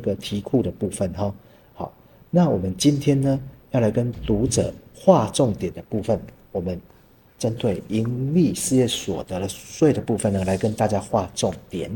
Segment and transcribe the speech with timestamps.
[0.00, 1.32] 这个题库的部分哈。
[1.74, 1.92] 好，
[2.30, 3.38] 那我们今天呢，
[3.72, 6.18] 要来跟读者划重点的部分，
[6.52, 6.80] 我们
[7.38, 11.90] 针对盈利事业所得的税的部分呢，来跟大家划重点。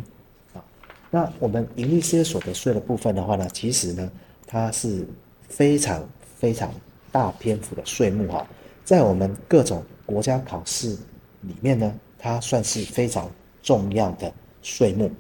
[0.53, 0.63] 啊，
[1.11, 4.13] 那我们盈利事业所得税的部分的话呢，其实呢，
[4.47, 5.07] 它是
[5.49, 6.71] 非常非常
[7.11, 8.47] 大篇幅的税目哈，
[8.85, 10.91] 在我们各种国家考试
[11.41, 13.31] 里面呢，它算是非常
[13.63, 14.31] 重要的
[14.61, 15.11] 税目。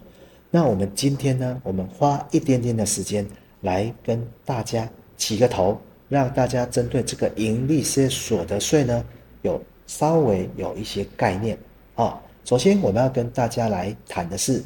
[0.54, 3.26] 那我们今天呢，我们花一点点的时间
[3.62, 5.76] 来跟大家起个头，
[6.08, 9.04] 让大家针对这个盈利事业所得税呢，
[9.42, 11.58] 有稍微有一些概念
[11.96, 12.22] 啊。
[12.44, 14.62] 首先，我们要跟大家来谈的是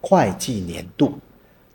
[0.00, 1.18] 会计年度，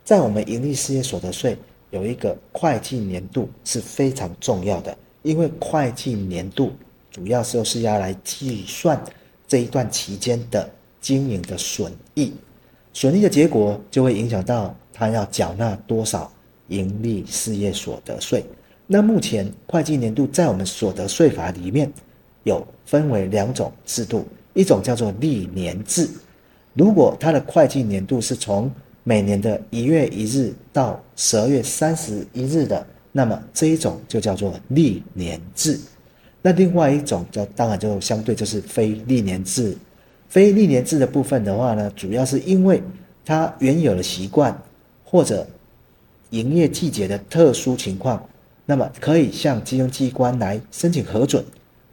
[0.02, 1.56] 在我们盈利事业所得税
[1.90, 6.72] 有一个会计年度是非常重要的，因为会计年度
[7.12, 9.00] 主要就是要来计算
[9.46, 10.68] 这一段期间的
[11.00, 12.32] 经营的损益。
[13.00, 16.28] 损益的结果就会影响到他要缴纳多少
[16.66, 18.44] 盈利事业所得税。
[18.88, 21.88] 那目前会计年度在我们所得税法里面
[22.42, 26.10] 有分为两种制度，一种叫做历年制。
[26.74, 28.68] 如果他的会计年度是从
[29.04, 35.78] 每年的一月一日到十二月三十一日的，那么这一种就叫做历年制。
[36.42, 39.78] 那另外一种就当然就相对就是非历年制。
[40.28, 42.82] 非历年制的部分的话呢，主要是因为
[43.24, 44.56] 它原有的习惯
[45.02, 45.46] 或者
[46.30, 48.22] 营业季节的特殊情况，
[48.66, 51.42] 那么可以向金融机关来申请核准，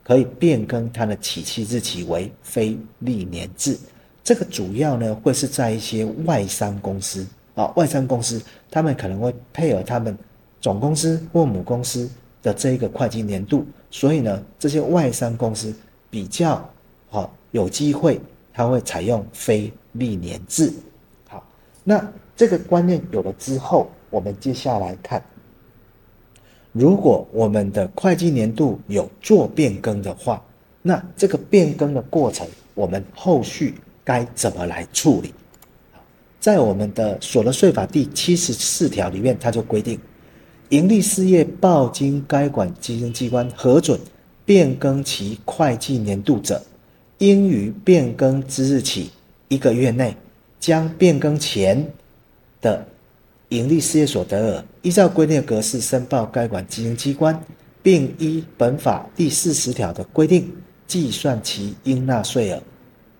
[0.04, 3.78] 可以变更它的起期日期为非历年制。
[4.24, 10.18] 这个主要呢会是在一些外商公司啊，外商公司他们可能会配合他们
[10.60, 12.10] 总公司或母公司
[12.44, 15.74] 的这一个会计年度，所以呢这些外商公司
[16.10, 16.70] 比较
[17.10, 17.34] 好。
[17.56, 18.20] 有机会，
[18.54, 20.74] 他会采用非历年制。
[21.30, 21.42] 好，
[21.86, 25.24] 那这个观念有了之后，我们接下来看，
[26.74, 30.44] 如果我们的会计年度有做变更的话，
[30.82, 35.34] 那这个变更的过程，我们后续该怎么来处理？
[36.42, 39.98] 在我们的所得税法第七十四条里面，它就规定，
[40.68, 43.98] 盈利事业报经该管经营机关核准
[44.44, 46.62] 变更其会计年度者。
[47.20, 49.12] 应于变更之日起
[49.48, 50.16] 一个月内，
[50.60, 51.90] 将变更前
[52.60, 52.86] 的
[53.50, 57.42] 营利事业所得额依照规定的格式申报该管经营机关，
[57.82, 60.52] 并依本法第四十条的规定
[60.88, 62.62] 计算其应纳税额，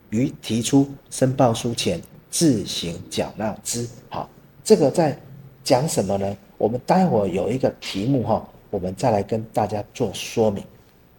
[0.10, 3.88] 于提出申报书前自行缴纳之。
[4.10, 4.30] 好，
[4.62, 5.18] 这个在
[5.64, 6.38] 讲什么呢？
[6.58, 10.62] 我们待会有一个题目哈，我们再来跟大家做说明。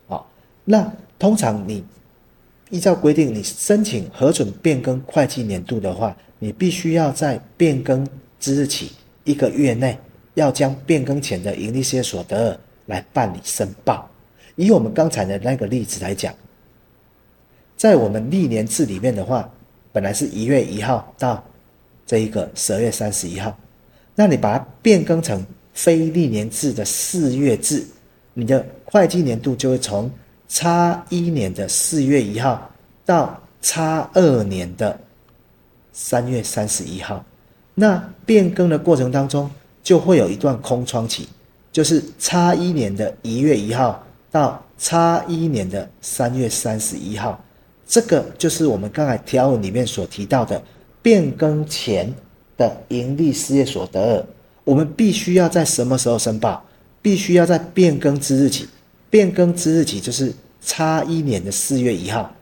[0.08, 0.28] 好，
[0.64, 1.82] 那通常你。
[2.70, 8.06] 依照规定，你申请核准变更会计年度的话，你必须要在变更
[8.40, 8.90] 之日起
[9.22, 9.96] 一个月内，
[10.34, 14.10] 要将变更前的盈利事业所得来办理申报。
[14.56, 16.34] 以我们刚才的那个例子来讲，
[17.76, 19.48] 在我们历年制里面的话，
[19.92, 21.44] 本来是一月一号到
[22.04, 23.56] 这一个十二月三十一号，
[24.16, 27.86] 那你把它变更成非历年制的四月制，
[28.34, 30.10] 你的会计年度就会从。
[30.48, 32.70] 差一年的四月一号
[33.04, 34.98] 到差二年的
[35.92, 37.24] 三月三十一号，
[37.74, 39.50] 那变更的过程当中
[39.82, 41.26] 就会有一段空窗期，
[41.72, 47.42] 就是差一年的一月一号到差一年的三月三十一号，
[47.86, 50.62] 这个就是我们刚才条文里面所提到的
[51.02, 52.12] 变更前
[52.56, 54.26] 的盈利事业所得额，
[54.64, 56.62] 我们必须要在什么时候申报？
[57.02, 58.68] 必须要在变更之日起。
[59.08, 62.34] 变更之日起就是差一年的四月一号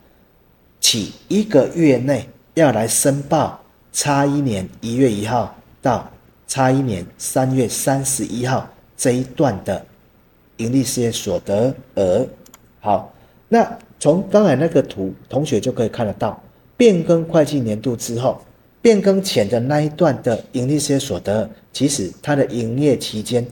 [0.80, 3.60] 起一个月内要来申报
[3.92, 6.10] 差一年一月一号到
[6.46, 9.84] 差一年三月三十一号这一段的
[10.58, 12.26] 盈利事业所得额。
[12.80, 13.12] 好，
[13.48, 16.40] 那从刚才那个图，同学就可以看得到，
[16.76, 18.40] 变更会计年度之后，
[18.80, 23.46] 变更前的那一段的盈利事业所得，其实它的营业期间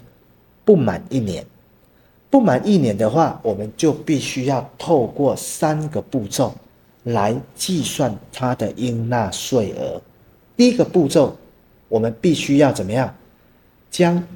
[0.65, 1.45] 不满一年。
[2.33, 6.55] 不满一年的话，我们就必须要透过三个步骤
[7.05, 10.01] 来计算它的应纳税额。
[10.57, 11.37] 第一个步骤，
[11.91, 13.15] 我们必须要怎么样？
[13.91, 14.27] 将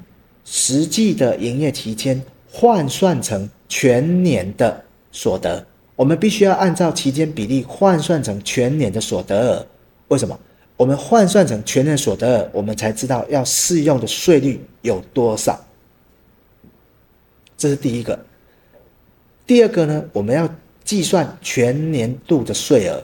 [0.45, 2.21] 实际的营业期间
[2.51, 4.79] 换算成全年的
[5.11, 5.65] 所得。
[5.95, 9.65] 我们必须要按照期间比例换算成全年的所得额。
[10.09, 10.39] 为什么？
[10.75, 15.59] 我们换算成全年所得额，我们才知道要适用的税率有多少。
[17.57, 18.17] 这是第一个，
[19.47, 20.47] 第二个呢，我们要
[20.83, 23.03] 计算全年度的税额。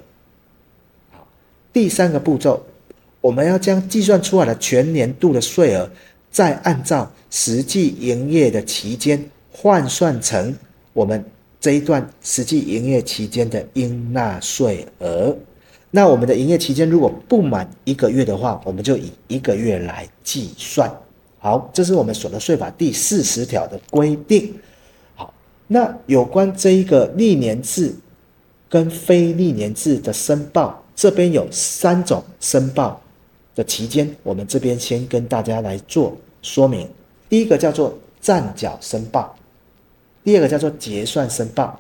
[1.74, 2.64] 第三个步骤，
[3.20, 5.90] 我们要将计算出来的全年度的税额，
[6.30, 10.56] 再按照实际营业的期间换算成
[10.94, 11.26] 我们
[11.60, 15.36] 这一段实际营业期间的应纳税额。
[15.90, 20.92] 那我们的营业期间如果不满一个月的话，我们就以一个月来计算。
[21.44, 24.56] 好，这是我们所得税法第四十条的规定。
[25.14, 25.34] 好，
[25.68, 27.94] 那有关这一个历年制
[28.70, 33.02] 跟非历年制的申报，这边有三种申报
[33.56, 36.90] 的期间，我们这边先跟大家来做说明。
[37.28, 39.36] 第一个叫做暂缴申报，
[40.24, 41.78] 第二个叫做结算申报，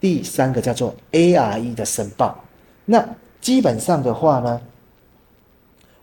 [0.00, 2.42] 第三个叫做 ARE 的申报。
[2.86, 3.06] 那
[3.42, 4.58] 基本上的话呢，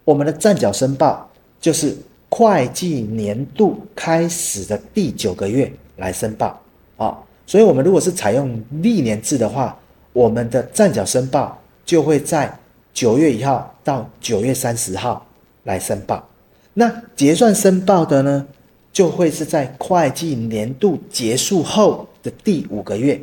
[0.06, 1.28] 我们的暂缴申报
[1.60, 1.98] 就是
[2.32, 6.60] 会计年度开始的第九个月来申报
[6.98, 7.16] 啊。
[7.46, 9.78] 所以，我们如果是采用历年制的话，
[10.14, 11.56] 我们的暂缴申报
[11.86, 12.52] 就会在
[12.92, 15.24] 九月一号到九月三十号
[15.66, 16.28] 来申报。
[16.74, 18.48] 那结算申报的呢，
[18.92, 23.22] 就会是在会计年度结束后的第五个月，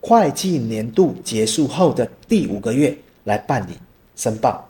[0.00, 2.96] 会计年度结束后的第五个月。
[3.24, 3.74] 来办理
[4.16, 4.68] 申报，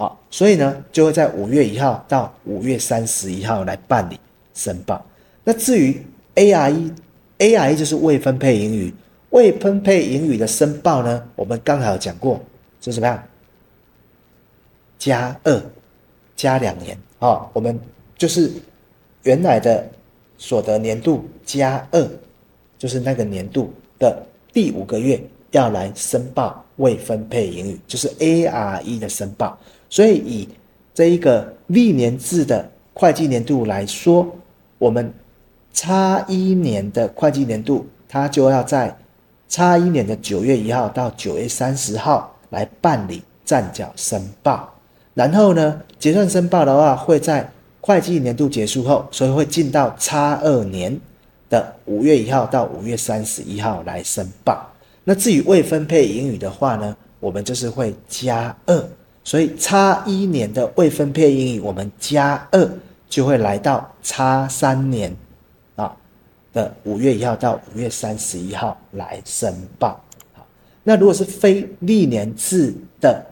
[0.00, 4.18] 好，所以呢，就会在五月一号到五月三十一号来办理
[4.54, 5.04] 申报。
[5.44, 6.02] 那至于
[6.36, 8.94] ARE，ARE 就是未分配盈余，
[9.28, 12.40] 未分配盈余的申报呢，我们刚才有讲过，
[12.80, 13.22] 是怎么样？
[14.98, 15.62] 加二，
[16.34, 17.78] 加两年啊，我们
[18.16, 18.50] 就是
[19.24, 19.86] 原来的
[20.38, 22.08] 所得年度加二，
[22.78, 26.64] 就是那个年度的第五个月要来申报。
[26.76, 29.58] 未分配盈余就是 ARE 的申报，
[29.90, 30.48] 所以以
[30.94, 34.26] 这一个历年制的会计年度来说，
[34.78, 35.12] 我们
[35.74, 38.96] 差一年的会计年度，它就要在
[39.48, 44.72] 差一年的九月一号到九月三十号来办理暂缴申报，
[45.12, 47.50] 然后呢，结算申报的话会在
[47.80, 50.96] 会计年度结束后，所以会进到差二年
[51.48, 54.64] 的五月一号到五月三十一号来申报。
[55.02, 58.88] 那至于未分配盈余的话呢，我们就是会加二，
[59.22, 62.70] 所以差一年的未分配盈余，我们加二
[63.08, 65.14] 就会来到差三年
[65.76, 65.94] 啊
[66.52, 70.00] 的五月一号到五月三十一号来申报。
[70.32, 70.46] 好，
[70.82, 73.24] 那如果是非历年制的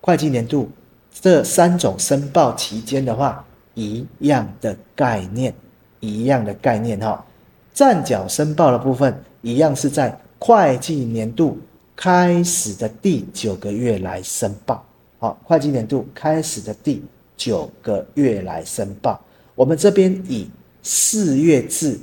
[0.00, 0.68] 会计年度，
[1.12, 3.44] 这三种申报期间的话，
[3.74, 5.54] 一样的概念，
[6.00, 7.24] 一样的概念哈。
[7.72, 10.18] 暂缴申报的部分，一样是在。
[10.42, 11.58] 会计年度
[11.94, 14.82] 开始的第九个月来申报，
[15.20, 17.00] 好，会计年度开始的第
[17.36, 19.22] 九个月来申报。
[19.54, 20.50] 我们这边以
[20.82, 21.96] 四月制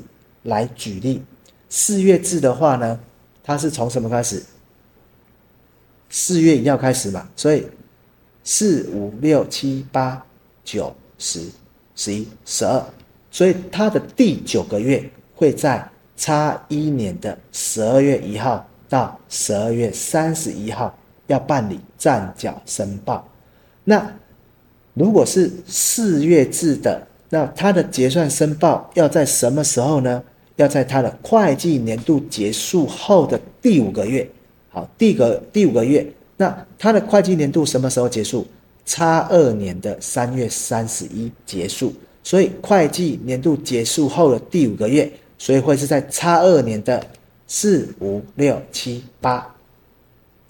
[0.43, 1.21] 来举例，
[1.67, 2.97] 四月制的话呢，
[3.43, 4.41] 它是从什么开始？
[6.09, 7.67] 四月一号开始嘛，所以
[8.43, 10.25] 四五六七八
[10.63, 11.41] 九十
[11.95, 12.81] 十一十二，
[13.29, 15.85] 所以它的第九个月会在。
[16.19, 20.97] 差一年的十二月一号到十二月三十一号
[21.27, 23.27] 要办理暂缴申报。
[23.83, 24.11] 那
[24.93, 30.23] 如果是四月制的，那它的结算申报要在什么时候呢？
[30.55, 34.27] 要在它的会计年度结束后的第五个月。
[34.69, 36.05] 好，第个第五个月，
[36.35, 38.45] 那它的会计年度什么时候结束？
[38.85, 41.93] 差二年的三月三十一结束。
[42.23, 45.11] 所以会计年度结束后的第五个月。
[45.39, 46.99] 所以会是在差二年的
[47.45, 49.47] 四五六七八，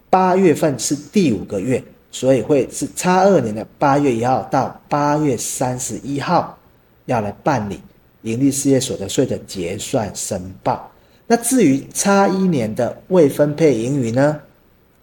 [0.10, 6.58] 八月份是第五个月，所以会是差二年的八月一号到八月三十一号
[7.06, 7.82] 要来办理
[8.22, 10.90] 盈利事业所得税的结算申报。
[11.28, 14.40] 那至于差一年的未分配盈余呢？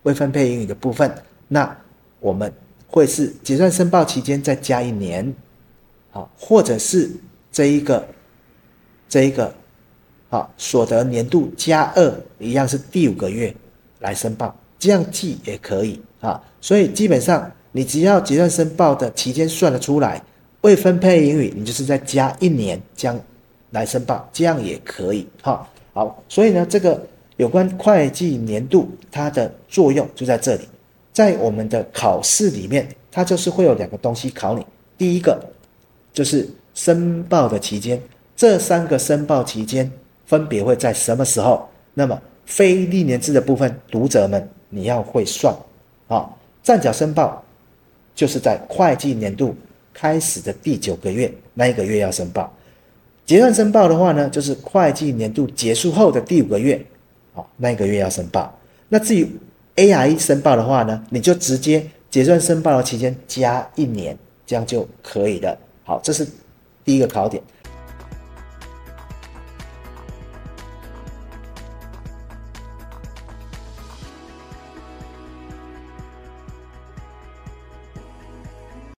[0.04, 1.14] 未分配盈余的部分，
[1.48, 1.76] 那
[2.20, 2.52] 我们
[2.88, 5.34] 会是结算申报期间再加一年，
[6.10, 7.10] 好，或者是
[7.52, 8.06] 这一个
[9.08, 9.54] 这一个。
[10.30, 13.54] 好，所得年度加二一样是第五个月
[14.00, 14.52] 来申报，
[14.84, 16.38] 这样记也可以啊。
[16.60, 20.22] 所以基本上你只要结算申报的期间算得出来，
[20.60, 23.18] 未分配盈余，你就是再加一年将
[23.70, 25.26] 来申报，这样也可以。
[25.40, 27.02] 哈，好，所以呢，这个
[27.38, 30.68] 有关会计年度它的作用就在这里，
[31.14, 34.66] 在我们的考试里面，它就是会有两个东西考你，
[34.98, 35.42] 第一个
[36.12, 37.98] 就是申报的期间，
[38.36, 39.90] 这三个申报期间。
[40.26, 41.68] 分别会在什么时候？
[41.92, 45.54] 那么非历年制的部分，读者们你要会算
[46.08, 46.28] 啊。
[46.62, 47.44] 暂缴申报
[48.14, 49.54] 就是在会计年度
[49.92, 52.52] 开始的第九个月那一个月要申报。
[53.26, 56.84] 结算申报的话呢，就是会计年度结束后的第五个月，
[57.32, 58.58] 好，那一个月要申报。
[58.88, 59.26] 那至于
[59.76, 64.16] AIE 申报的话呢，你就直接结算申报的期间加一年，
[64.46, 65.56] 这样就可以了。
[65.84, 66.26] 好，这是
[66.84, 67.42] 第一个考点。